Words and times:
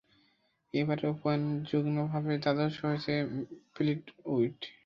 এবারের 0.73 1.07
ওপেনে 1.13 1.49
যুগ্মভাবে 1.69 2.33
দ্বাদশ 2.43 2.73
হয়েছেন 2.83 3.21
ফ্লিটউড। 3.73 4.57